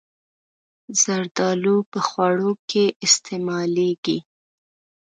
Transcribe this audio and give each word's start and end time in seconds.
زردالو 1.01 1.77
په 1.91 1.99
خوړو 2.07 2.51
کې 2.69 2.83
استعمالېږي. 3.05 4.17